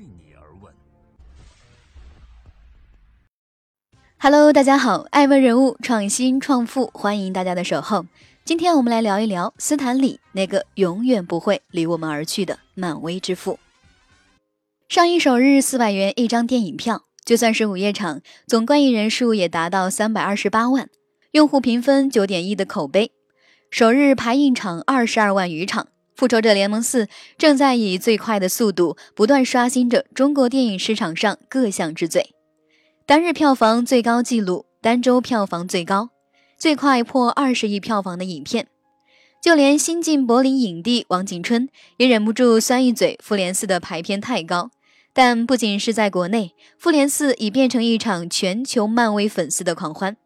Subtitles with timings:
[0.00, 0.72] 为你而问。
[4.18, 8.06] Hello，大家好，爱问人物创新创富，欢迎大家的守候。
[8.44, 13.58] 今天我们来聊一聊斯坦李那个永远不会离我们而去的漫威之父。
[14.88, 20.88] 上映首日四百元一张电影票，就算是午夜场，总观影人数也达到三百二十八万，
[21.32, 23.12] 用户评分九点一的口碑。
[23.70, 25.84] 首日排映场二十二万余场，
[26.20, 27.06] 《复仇者联盟四》
[27.38, 32.34] 正在以最快的速度不断刷新着中国电影市场上各项之最，
[33.06, 36.10] 单日票房最高纪录，单周票房最高。
[36.58, 38.66] 最快破二十亿票房的影片，
[39.42, 44.70] 就连新晋柏林影帝王景春也忍不住酸一嘴：《复联四》的排片太高。
[45.14, 50.18] 但不仅是在国内，《复联四》已变成一场全球漫威粉丝的狂欢。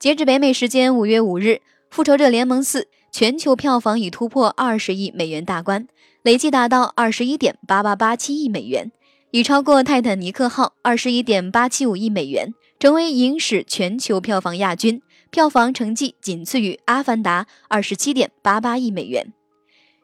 [0.00, 1.48] 截至北美时间五月五日，
[1.90, 2.80] 《复仇者联盟四》
[3.18, 5.88] 全球票房已突破二十亿美元大关，
[6.22, 8.92] 累计达到二十一点八八八七亿美元，
[9.32, 15.02] 已超过《泰坦尼克号》二十一点八七五亿美元，成为影史全球票房亚军。
[15.32, 19.32] 票房成绩仅次于《阿凡达》二十七点八八亿美元。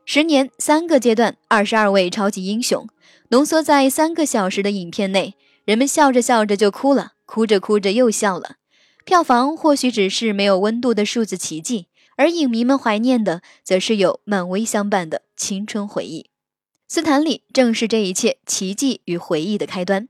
[0.05, 2.89] 十年三个阶段，二十二位超级英雄
[3.29, 8.57] 浓缩在三个小时的影片内，人们笑着笑着就哭了，哭着哭着又笑了。
[9.05, 16.27] 票房或许只是没有温度的数字奇迹，而影迷们怀念的，则是有漫威相伴的青春回忆。
[16.87, 20.09] 斯坦李正是这一切奇迹与回忆的开端。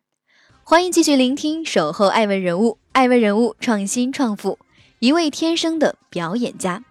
[0.63, 4.59] 欢迎继续聆听《守候爱问人物》，爱问人物创新创富。
[4.99, 6.85] 一位天生的表演家。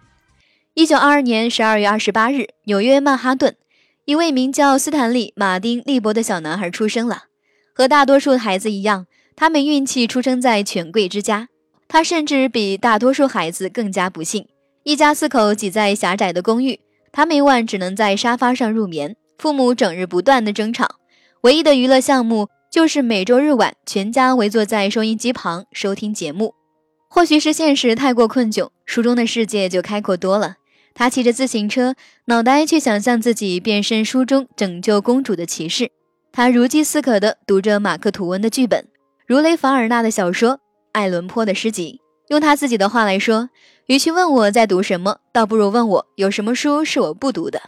[0.74, 3.56] 一九二二年十二月二十八日，纽约曼哈顿，
[4.04, 7.24] 一位名叫斯坦利·马丁·利伯的小男孩出生了。
[7.72, 11.48] 和大多数孩子一样，他没运气出生在权贵之家。
[11.88, 14.46] 他甚至比大多数孩子更加不幸。
[14.84, 16.78] 一家四口挤在狭窄的公寓，
[17.10, 19.16] 他每晚只能在沙发上入眠。
[19.38, 20.96] 父母整日不断的争吵，
[21.40, 26.54] 唯一的娱乐项目就是每周日晚全家围坐在收音机旁收听节目。
[27.08, 30.56] 或许是现实太过困窘，书中的世界就开阔多了。
[30.92, 31.94] 他骑着自行车，
[32.26, 35.90] 脑袋却想象自己变身书中拯救公主的骑士。
[36.30, 38.86] 他如饥似渴地读着马克·吐温的剧本，
[39.26, 40.60] 如雷·凡尔纳的小说，
[40.92, 42.02] 爱伦坡的诗集。
[42.28, 43.50] 用他自己的话来说，
[43.86, 47.62] 与其问我在读什么，倒不如问我有什么书是我不读的。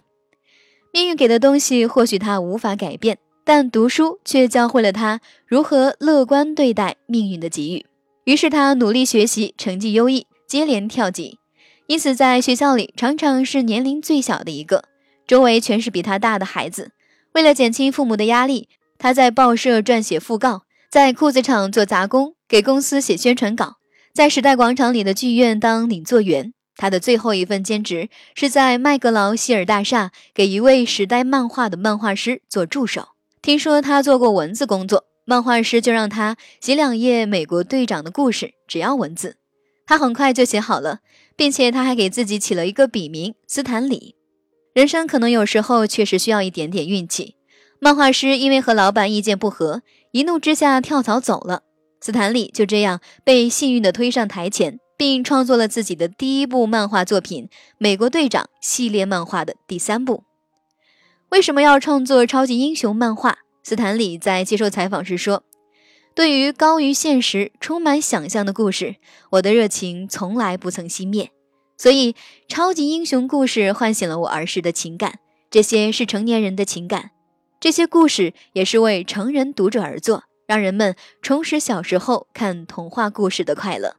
[0.93, 7.85] 命运给的东西或许他无法改变，但读书却教会了他如何乐观对待命运的给予。
[8.25, 11.39] 于是他努力学习，成绩优异，接连跳级，
[11.87, 14.85] 因此在学校里常常是年龄最小的一个，
[15.27, 16.93] 周围全是比他大的孩子。
[17.33, 23.77] 为了减轻父母的压力，他在报社撰写讣告，在裤子厂做杂工，给公司写宣传稿，
[24.17, 26.55] 在时代广场里的剧院当领座员。
[26.75, 33.09] 他的最后一份兼职是在麦格劳希尔大厦给一位时代漫画的漫画师做助手。
[33.43, 35.05] 听说他做过文字工作。
[35.27, 39.37] 漫画师就让他写两页美国队长的故事，只要文字，
[39.87, 41.01] 他很快就写好了，
[41.37, 44.15] 并且他还给自己起了一个笔名斯坦李。
[44.73, 47.35] 人生可能有时候确实需要一点点运气。
[47.81, 51.65] 漫画师因为和老板意见不合，一怒之下跳槽走了。
[52.07, 57.47] 斯坦利就这样被幸运地推上台前，并创作了自己的第一部漫画作品
[57.79, 60.23] 《美国队长》系列漫画的第三部。
[61.31, 63.39] 为什么要创作超级英雄漫画？
[63.65, 65.43] 斯坦李在接受采访时说
[66.15, 68.95] ：“对于高于现实、充满想象的故事，
[69.31, 71.33] 我的热情从来不曾熄灭。
[71.77, 72.15] 所以，
[72.47, 75.19] 超级英雄故事唤醒了我儿时的情感。
[75.51, 77.11] 这些是成年人的情感，
[77.59, 83.97] 这些故事也是为成人读者而作，让人们重拾小时候看童话故事的快乐。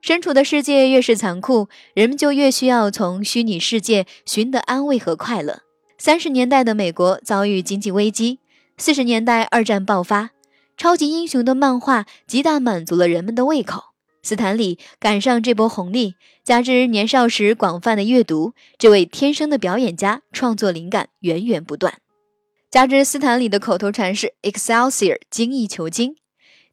[0.00, 5.62] 身处的世界越是残酷，人们就越需要从虚拟世界寻得安慰和快乐。
[5.96, 8.40] 三十年代的美国遭遇经济危机。”
[8.76, 10.30] 四十年代，二战爆发，
[10.76, 13.92] 超级英雄的漫画极大满足了人们的胃口。
[14.24, 22.01] 斯坦李赶上这波红利，加之年少时广泛的阅读，这位天生的表演家创作灵感源源不断。
[22.72, 26.16] 加之斯坦李的口头禅是 “Excelsior”，精益求精，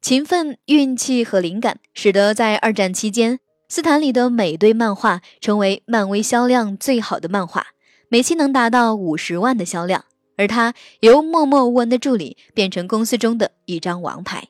[0.02, 7.68] 勤奋、运气和灵感，使得在二战期间，斯坦李的每堆漫画成为漫威销量最好的漫画，
[8.08, 10.06] 每期能达到五十万的销量。
[10.38, 14.48] 而他由默默无闻的助理变成公司中的一张王牌。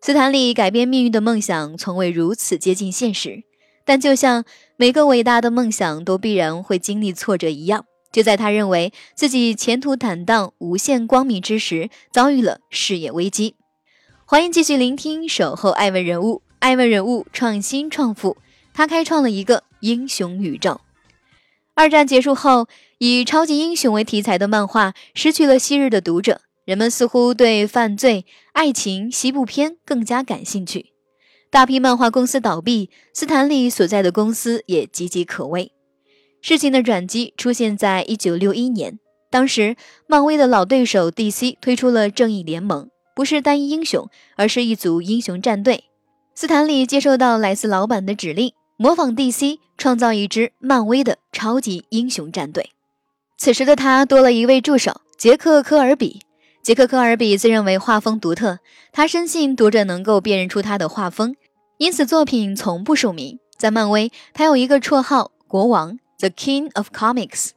[0.00, 3.42] 斯坦利改变命运的梦想从未如此接近现实，
[3.84, 4.44] 但就像
[4.76, 13.56] 每个伟大的梦想都必然会经历挫折一样，就在他认为自己前途坦荡、无限光明之时，遭遇了事业危机。
[14.26, 18.36] 欢迎继续聆听《守候爱问人物》，爱问人物创新创富，
[18.72, 20.80] 他开创了一个英雄宇宙。
[21.74, 22.68] 二战结束后。
[23.04, 30.92] 以超级英雄为题材的漫画失去了昔日的读者，人们似乎对犯罪、爱情、西部片更加感兴趣。
[31.50, 35.72] 大批漫画公司倒闭，斯坦利所在的公司也岌岌可危。
[36.42, 38.98] 事情的转机出现在一九六一年，
[39.30, 39.76] 当时
[40.08, 45.84] 漫威的老对手 DC 推出了正义联盟，不是单一英雄，而是一组英雄战队。
[46.34, 52.70] 斯坦利接受到来斯老板的指令，模仿 DC 创造一支漫威的超级英雄战队。
[53.38, 56.22] 此时的他多了一位助手杰克·科尔比。
[56.64, 58.58] 杰克·科尔比自认为画风独特，
[58.92, 61.36] 他深信读者能够辨认出他的画风，
[61.78, 63.38] 因此作品从不署名。
[63.56, 67.50] 在漫威，他有一个绰号“国王 ”（The King of Comics）。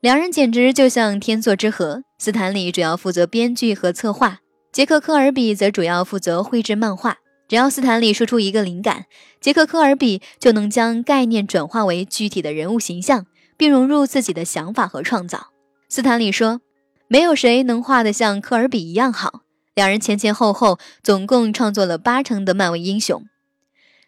[0.00, 2.04] 两人简直就像天作之合。
[2.18, 4.38] 斯坦李主要负责编剧和策划，
[4.72, 7.18] 杰克·科尔比则主要负责绘制漫画。
[7.48, 9.04] 只要斯坦李说出一个灵感，
[9.42, 13.26] 杰克·科尔比就能将概念转化为具体的人物形象。
[13.62, 15.52] 并融入自己的想法和创造。
[15.88, 16.60] 斯坦李说
[17.06, 19.42] ：“没有谁能画得像科尔比一样好。”
[19.76, 23.22] 两人前前后后总共创作了八成的漫威英雄。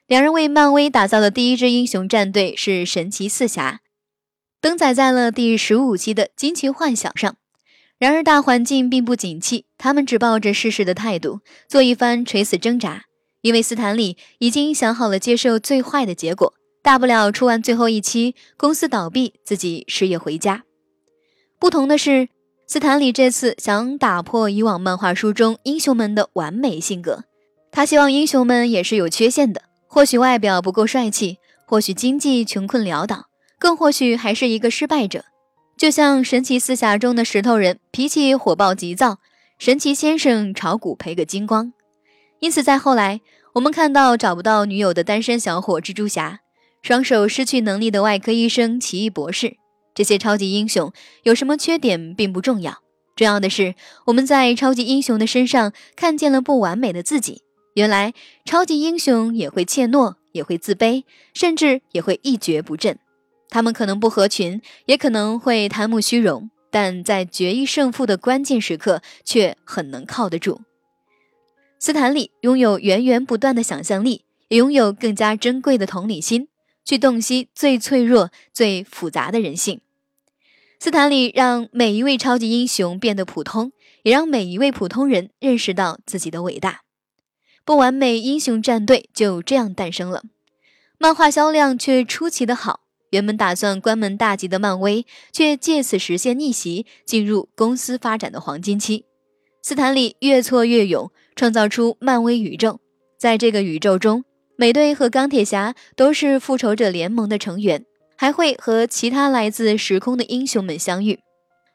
[0.06, 3.81] 两人为漫威打造的第一支英雄战队是神奇四侠，
[4.61, 7.37] 登载在了第十五期的《惊奇幻想》上。
[7.97, 13.05] 然而大环境并不景气，他们只抱着试试的态度，做一番垂死挣扎，
[13.41, 16.53] 因为斯坦李已经想好了接受最坏的结果。
[16.83, 20.65] 大不了出完最后一期，公司倒闭，自己失业回家。
[21.59, 22.29] 不同的是，
[22.67, 27.25] 斯坦李这次想打破以往漫画书中英雄们的完美性格。
[27.73, 29.62] 他希望英雄们也是有缺陷的，
[29.94, 31.38] 或许外表不够帅气，
[31.69, 33.26] 或许经济穷困潦倒，
[33.61, 35.25] 更或许还是一个失败者。
[35.76, 39.19] 就像神奇四侠中的石头人，脾气火爆急躁；
[39.56, 41.73] 神奇先生炒股赔个精光。
[42.41, 43.20] 因此，在后来，
[43.52, 46.41] 我们看到找不到女友的单身小伙蜘蛛侠。
[46.82, 49.58] 双手失去能力的外科医生奇异博士，
[49.94, 50.93] 这些超级英雄
[51.23, 52.79] 有什么缺点并不重要，
[53.14, 53.76] 重要的是
[54.06, 57.43] 我们在超级英雄的身上看见了不完美的自己。
[57.75, 62.99] 原来超级英雄也会怯懦，也会自卑，甚至也会一蹶不振。
[63.50, 70.62] 他们可能不合群，也可能会贪慕虚荣，但在决一胜负的关键时刻却很能靠得住。
[71.79, 76.49] 斯坦利拥有源源不断的想象力，也拥有更加珍贵的同理心。
[76.87, 79.81] 去洞悉最脆弱、最复杂的人性。
[80.79, 83.73] 斯坦李让每一位超级英雄变得普通，
[84.03, 86.84] 也让每一位普通人认识到自己的伟大。
[87.65, 90.23] 不完美英雄战队就这样诞生了。
[90.99, 92.81] 漫画销量却出奇的好，
[93.11, 99.05] 原本打算关门大吉的漫威，却借此实现逆袭，进入公司发展的黄金期。
[99.63, 102.81] 斯坦李越挫越勇，创造出漫威宇宙。
[103.19, 104.25] 在这个宇宙中。
[104.57, 107.85] 美队和钢铁侠都是复仇者联盟的成员，
[108.17, 111.19] 还会和其他来自时空的英雄们相遇。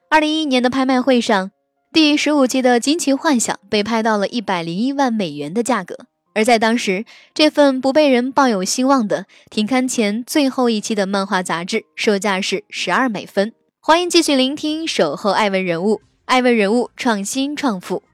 [0.08, 1.50] 二零一一年的拍卖会上，
[1.92, 7.04] 第十五期的《惊奇幻想》被拍到了一百零一万美元的价格，而在当时，
[7.34, 13.52] 这份不被人抱有希望的停刊前最后一期的漫画杂志售价是十二美分。
[13.80, 15.96] 欢迎继续聆听《守候爱文人物》，
[16.26, 18.04] 爱文人物创新创富，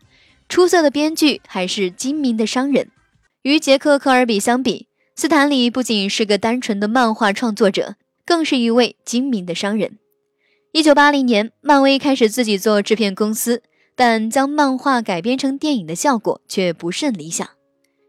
[0.49, 2.91] 出色的编剧还是精明的商人。
[3.43, 9.99] 与杰克·科尔比相比，斯坦李不仅是个单纯的漫画创作者，更是一位精明的商人。
[10.77, 13.63] 一九八零年，漫威开始自己做制片公司，
[13.95, 17.49] 但将漫画改编成电影的效果却不甚理想。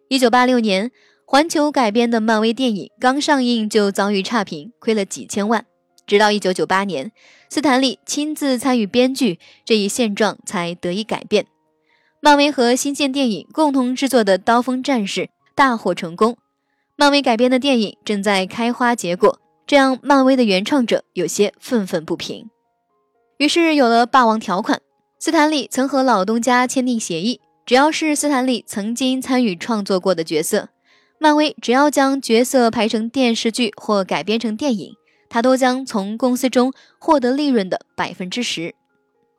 [0.09, 0.91] 一九八六年，
[1.25, 5.65] 环球改编的漫威电影刚上映就遭遇差评，亏了几千万。
[6.05, 7.13] 直到一九九八年，
[7.49, 11.45] 斯坦利亲自参与编剧，这一现状才得以改变。
[12.19, 15.21] 漫威和新建电影共同制作的《刀锋战士》
[15.55, 16.35] 大获成功，
[16.97, 22.49] 漫威改编的电影正在开花结果，这让漫威的原创者有些愤愤不平。
[23.37, 24.81] 于是有了霸王条款。
[25.19, 30.69] 斯坦利曾和老东家签订协议，只要是斯坦利曾经参与创作过的角色，
[31.19, 34.93] 漫威只要将角色拍成电视剧或改编成电影，
[35.29, 38.75] 他都将从公司中获得利润的百分之十。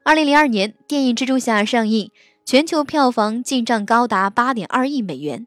[0.04, 2.10] 二零零二年，电影《蜘蛛侠》上映。
[2.44, 5.46] 全球票房进账高达八点二亿美元，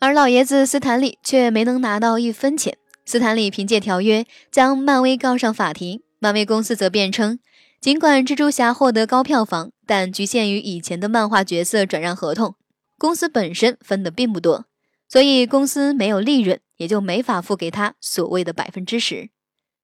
[0.00, 2.76] 而老爷子斯坦利却没能拿到一分钱。
[3.06, 7.38] 斯坦利凭借条约将漫威告上法庭，漫威公司则辩称，
[7.84, 12.54] 尽管蜘蛛侠获得高票房，但局限于以前的漫画角色转让合同，
[12.96, 14.64] 公司本身分的并不多，
[15.06, 19.28] 所以公司没有利润，也就没法付给他所谓的百分之十。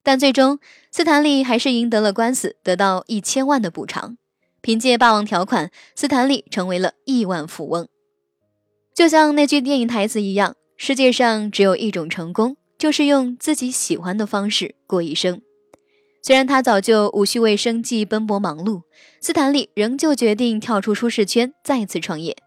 [0.01, 0.57] 但最终，
[0.89, 4.17] 斯坦利还是赢得了官司，得到一千万的补偿。
[4.61, 7.87] 凭借霸王条款，斯坦利成为了亿万富翁。
[8.95, 15.39] 就像那句电影台词一样：“世界上只有一种成功，就是用自己喜欢的方式过一生。”
[16.23, 18.83] 虽然他早就无需为生计奔波忙碌，
[19.19, 22.37] 斯坦利仍旧决定跳出舒适圈，再次创业。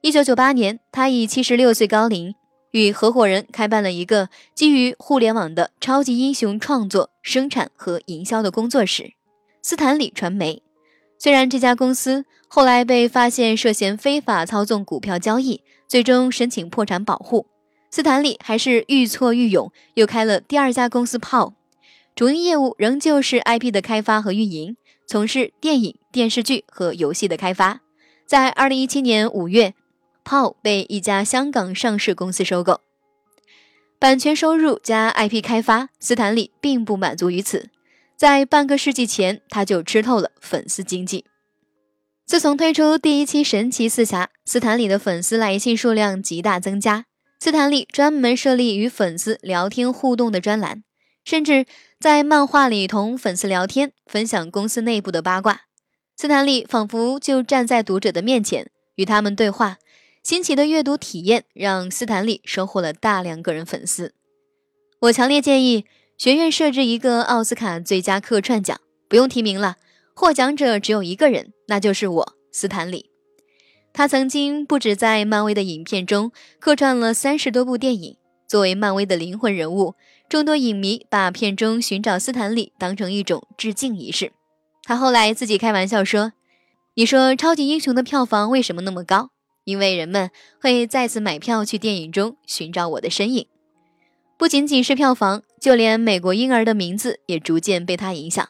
[0.00, 2.34] 一九九八年，他以七十六岁高龄，
[2.72, 9.12] 与合伙人开办了一个基于互联网的超级英雄创作、生产和营销的工作室——
[9.62, 10.62] 斯坦利传媒。
[11.16, 17.46] 虽然这家公司后来被发现涉嫌非法操纵股票交易，最终申请破产保护，
[17.88, 21.52] 斯坦利还是愈挫愈勇，又开了第二家公司 ——PO。
[22.16, 27.82] 主营业务仍旧是 IP 的开发和运营，从事电影、电视剧和游戏的开发。
[28.24, 29.74] 在二零一七年五月
[30.24, 32.80] ，POW 被一家香港上市公司收购。
[33.98, 37.68] 版权收入加 IP 开发，斯坦利并不满足于此。
[38.16, 41.26] 在半个世纪前，他就吃透了粉丝经济。
[42.24, 47.04] 自从推出第一期《神奇四侠》，斯坦利的粉丝来信数量极大增加。
[47.38, 50.82] 斯坦利专门设立与粉丝聊天互动的专栏。
[51.26, 51.66] 甚至
[51.98, 55.62] 在漫画里同粉丝聊天，分享公司内部的八卦。
[56.14, 59.78] 斯坦利仿佛就站在读者的面前，与他们对话。
[60.22, 64.12] 新奇的阅读体验让斯坦利收获了大量个人粉丝。
[65.00, 65.86] 我强烈建议
[66.18, 69.76] 学院设置一个奥斯卡最佳客串奖，不用提名了，
[70.14, 73.10] 获奖者只有一个人，那就是我，斯坦利。
[73.94, 79.94] 他曾经不止在漫威的影片中客串了三十多部电影，作为漫威的灵魂人物。
[80.28, 84.32] 众多影迷把片中寻找斯坦利当成一种致敬仪式。
[84.82, 86.32] 他后来自己开玩笑说
[86.94, 89.30] ：“你说超级英雄的票房为什么那么高？
[89.64, 90.30] 因为人们
[90.60, 93.46] 会再次买票去电影中寻找我的身影。
[94.36, 98.48] 不仅仅是票房，就连美国婴儿的名字也逐渐被他影响。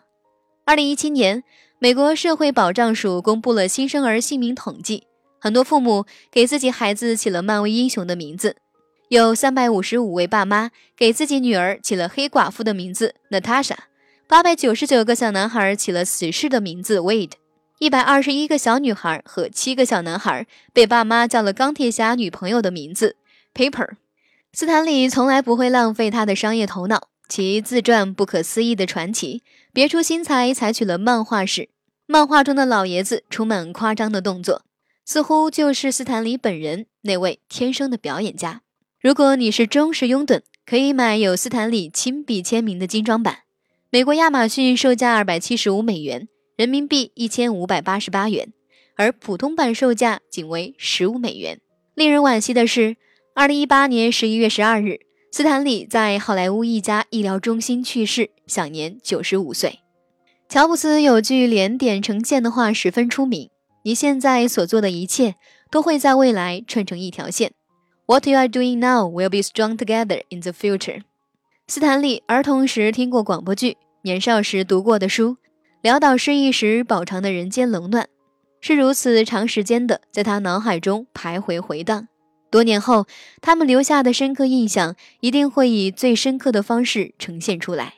[0.64, 1.45] 二零一七年，
[1.78, 5.06] 美国社会保障署公布了新生儿姓名统计，
[5.40, 8.56] 很多父母给自己孩子起了漫威英雄的名字。”
[9.08, 13.76] 有三百五十五位爸妈给自己女儿起了黑寡妇的名字 Natasha，
[14.26, 17.34] 八百九十九个小男孩起了死士的名字 Wade，
[17.78, 23.14] 一百二十一个小女孩和七个小男孩被爸妈叫了钢铁侠女朋友的名字
[23.54, 23.90] Paper。
[24.52, 31.68] 斯坦李从来不会浪费他的商业头脑，其自传《不可思议的传奇》别出心裁，采取了漫画式，
[32.06, 34.62] 漫画中的老爷子充满夸张的动作，
[35.04, 38.62] 似乎就是斯坦李本人那位天生的表演家。
[39.06, 43.42] 如果你是忠实拥趸，可以买有斯坦李亲笔签名的精装版。
[43.88, 48.52] 美国亚马逊售价二百七十五美元，人民币一千五百八十八元，
[48.96, 51.60] 而普通版售价仅为十五美元。
[51.94, 52.96] 令人惋惜的是，
[53.36, 54.98] 二零一八年十一月十二日，
[55.30, 59.78] 斯坦李在好莱坞一家医疗中心去世，享年九十五岁。
[60.48, 63.50] 乔布斯有句连点成线的话十分出名
[63.86, 65.36] ：“你现在所做的一切，
[65.70, 67.52] 都会在未来串成一条线。”
[68.08, 71.02] What you are doing now will be strong together in the future。
[71.66, 75.38] 斯坦利儿童时听过广播剧，年少时读过的书，
[75.82, 78.06] 潦倒失意时饱尝的人间冷暖，
[78.60, 82.06] 是如此长时间的在他脑海中徘徊回荡。
[82.48, 83.08] 多年后，
[83.42, 87.94] 他们留下的深刻印象一定会以最深刻的方式呈现出来。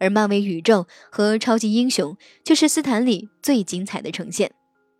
[0.00, 4.50] 而漫威宇宙和超级英雄却是斯坦利最精彩的呈现。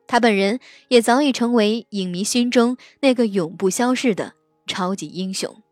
[0.07, 4.35] 他本人也早已成为影迷心中那个永不消逝的。
[4.67, 5.63] 超级英雄。